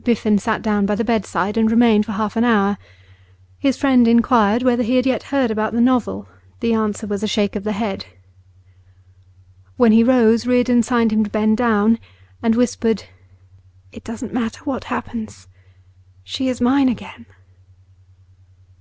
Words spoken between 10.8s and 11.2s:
signed to